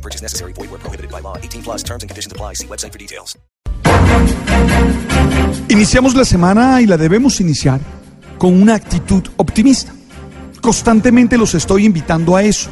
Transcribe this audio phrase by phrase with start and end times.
[0.00, 0.52] Purchase necessary.
[0.54, 1.36] Void where prohibited by law.
[1.36, 2.54] 18 plus terms and conditions apply.
[2.54, 3.36] See website for details.
[5.68, 7.80] Iniciamos la semana y la debemos iniciar
[8.38, 9.92] con una actitud optimista.
[10.60, 12.68] Constantemente los estoy invitando a eso.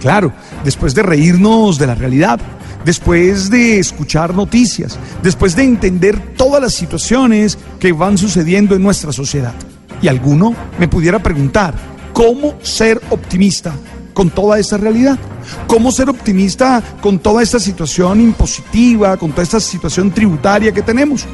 [0.00, 0.32] Claro,
[0.64, 2.38] después de reírnos de la realidad,
[2.84, 9.12] después de escuchar noticias, después de entender todas las situaciones que van sucediendo en nuestra
[9.12, 9.54] sociedad.
[10.02, 11.74] Y alguno me pudiera preguntar,
[12.12, 13.72] ¿cómo ser optimista
[14.12, 15.18] con toda esta realidad?
[15.66, 21.26] ¿Cómo ser optimista con toda esta situación impositiva, con toda esta situación tributaria que tenemos?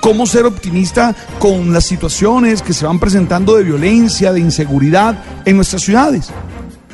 [0.00, 5.56] ¿Cómo ser optimista con las situaciones que se van presentando de violencia, de inseguridad en
[5.56, 6.28] nuestras ciudades?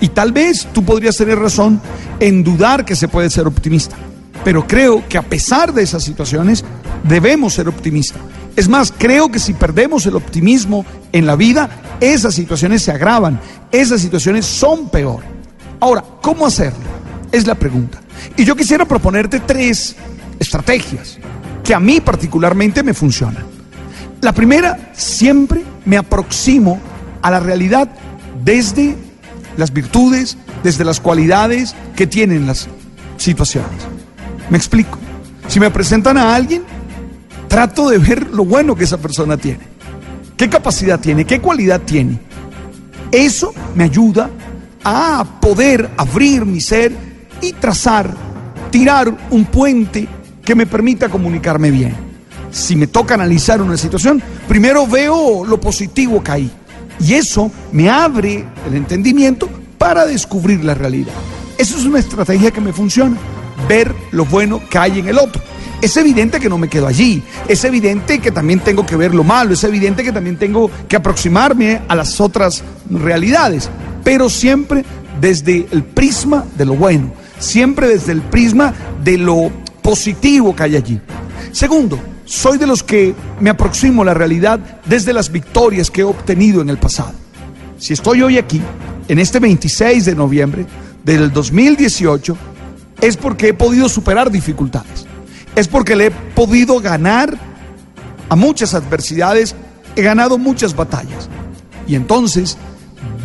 [0.00, 1.80] Y tal vez tú podrías tener razón
[2.20, 3.96] en dudar que se puede ser optimista.
[4.44, 6.64] Pero creo que a pesar de esas situaciones,
[7.04, 8.20] debemos ser optimistas.
[8.54, 11.68] Es más, creo que si perdemos el optimismo en la vida,
[12.00, 15.35] esas situaciones se agravan, esas situaciones son peor.
[15.80, 16.84] Ahora, ¿cómo hacerlo?
[17.32, 18.00] Es la pregunta.
[18.36, 19.96] Y yo quisiera proponerte tres
[20.38, 21.18] estrategias
[21.62, 23.44] que a mí particularmente me funcionan.
[24.20, 26.80] La primera, siempre me aproximo
[27.22, 27.88] a la realidad
[28.44, 28.96] desde
[29.56, 32.68] las virtudes, desde las cualidades que tienen las
[33.16, 33.82] situaciones.
[34.50, 34.98] Me explico.
[35.48, 36.62] Si me presentan a alguien,
[37.48, 39.60] trato de ver lo bueno que esa persona tiene.
[40.36, 41.24] ¿Qué capacidad tiene?
[41.24, 42.20] ¿Qué cualidad tiene?
[43.10, 44.30] Eso me ayuda
[44.88, 46.92] a poder abrir mi ser
[47.40, 48.08] y trazar,
[48.70, 50.06] tirar un puente
[50.44, 51.92] que me permita comunicarme bien.
[52.52, 56.50] Si me toca analizar una situación, primero veo lo positivo que hay.
[57.00, 61.12] Y eso me abre el entendimiento para descubrir la realidad.
[61.58, 63.16] Eso es una estrategia que me funciona,
[63.68, 65.42] ver lo bueno que hay en el otro.
[65.82, 69.24] Es evidente que no me quedo allí, es evidente que también tengo que ver lo
[69.24, 73.68] malo, es evidente que también tengo que aproximarme a las otras realidades,
[74.06, 74.84] pero siempre
[75.20, 78.72] desde el prisma de lo bueno, siempre desde el prisma
[79.02, 79.50] de lo
[79.82, 81.00] positivo que hay allí.
[81.50, 86.04] Segundo, soy de los que me aproximo a la realidad desde las victorias que he
[86.04, 87.14] obtenido en el pasado.
[87.78, 88.62] Si estoy hoy aquí,
[89.08, 90.66] en este 26 de noviembre
[91.02, 92.36] del 2018,
[93.00, 95.04] es porque he podido superar dificultades.
[95.56, 97.36] Es porque le he podido ganar
[98.28, 99.56] a muchas adversidades,
[99.96, 101.28] he ganado muchas batallas.
[101.88, 102.56] Y entonces,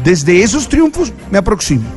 [0.04, 1.90] desde esos triunfos me aproximo.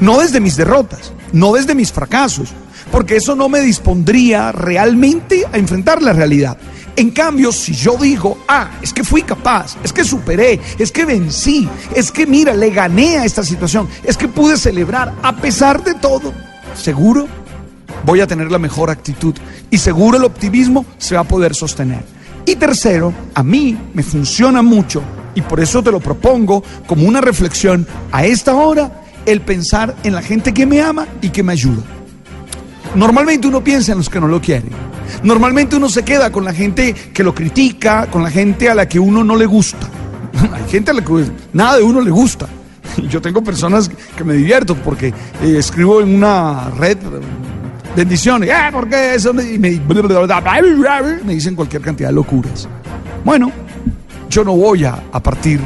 [0.00, 2.50] No desde mis derrotas, no desde mis fracasos,
[2.90, 6.58] porque eso no me dispondría realmente a enfrentar la realidad.
[6.94, 11.06] En cambio, si yo digo, ah, es que fui capaz, es que superé, es que
[11.06, 15.82] vencí, es que mira, le gané a esta situación, es que pude celebrar a pesar
[15.82, 16.32] de todo,
[16.74, 17.26] seguro
[18.04, 19.34] voy a tener la mejor actitud
[19.70, 22.04] y seguro el optimismo se va a poder sostener.
[22.44, 25.02] Y tercero, a mí me funciona mucho
[25.34, 30.14] y por eso te lo propongo como una reflexión a esta hora, el pensar en
[30.14, 31.82] la gente que me ama y que me ayuda.
[32.94, 34.70] Normalmente uno piensa en los que no lo quieren.
[35.22, 38.88] Normalmente uno se queda con la gente que lo critica, con la gente a la
[38.88, 39.88] que uno no le gusta.
[40.52, 42.48] Hay gente a la que nada de uno le gusta.
[43.08, 46.98] Yo tengo personas que me divierto porque eh, escribo en una red
[47.96, 48.50] bendiciones.
[48.52, 49.30] Ah, porque eso?
[49.30, 49.80] Y me,
[51.24, 52.68] me dicen cualquier cantidad de locuras.
[53.24, 53.52] Bueno,
[54.32, 55.60] yo no voy a, partir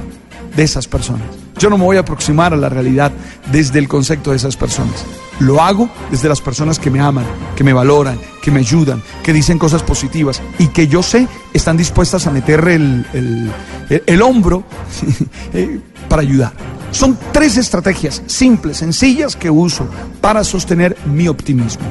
[0.56, 1.28] de esas personas.
[1.56, 3.12] Yo no me voy a aproximar a la realidad
[3.52, 5.04] desde el concepto de esas personas.
[5.38, 9.32] Lo hago desde las personas que me aman, que me valoran, que me ayudan, que
[9.32, 13.52] dicen cosas positivas y que yo sé están dispuestas a meter el, el,
[14.04, 14.64] el, hombro
[15.54, 15.78] eh,
[16.08, 16.52] para ayudar.
[16.90, 19.86] Son tres estrategias simples, sencillas que uso
[20.20, 21.84] para sostener mi optimismo.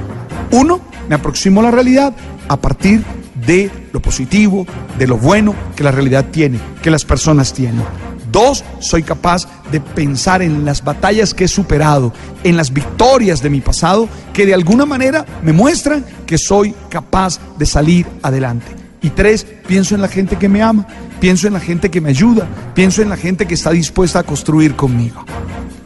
[0.51, 2.13] Uno, me aproximo a la realidad
[2.49, 3.01] a partir
[3.45, 4.65] de lo positivo,
[4.97, 7.83] de lo bueno que la realidad tiene, que las personas tienen.
[8.31, 12.11] Dos, soy capaz de pensar en las batallas que he superado,
[12.43, 17.39] en las victorias de mi pasado, que de alguna manera me muestran que soy capaz
[17.57, 18.67] de salir adelante.
[19.01, 20.87] Y tres, pienso en la gente que me ama,
[21.19, 24.23] pienso en la gente que me ayuda, pienso en la gente que está dispuesta a
[24.23, 25.23] construir conmigo.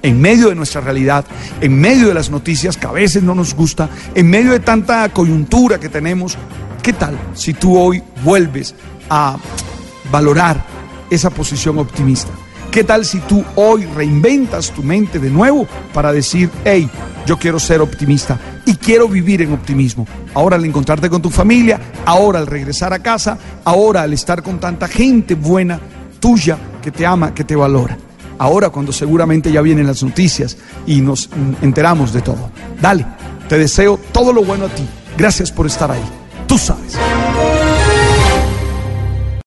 [0.02, 1.26] En medio de nuestra realidad,
[1.60, 5.10] en medio de las noticias que a veces no nos gusta, en medio de tanta
[5.10, 6.38] coyuntura que tenemos,
[6.82, 8.76] ¿qué tal si tú hoy vuelves
[9.10, 9.38] a
[10.12, 10.64] valorar
[11.10, 12.32] esa posición optimista.
[12.72, 16.90] ¿Qué tal si tú hoy reinventas tu mente de nuevo para decir, hey,
[17.26, 20.08] yo quiero ser optimista y quiero vivir en optimismo?
[20.36, 24.60] Ahora al encontrarte con tu familia, ahora al regresar a casa, ahora al estar con
[24.60, 25.80] tanta gente buena
[26.20, 27.98] tuya que te ama, que te valora.
[28.38, 30.56] Ahora cuando seguramente ya vienen las noticias
[30.86, 31.30] y nos
[31.62, 32.52] enteramos de todo.
[32.80, 33.06] Dale,
[33.50, 34.88] te deseo todo lo bueno a ti.
[35.18, 36.19] Gracias por estar ahí.
[36.50, 37.09] Tú sabes.